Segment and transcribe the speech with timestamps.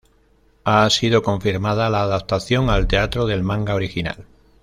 [0.63, 4.25] Ha sido confirmada la adaptación al teatro del manga original.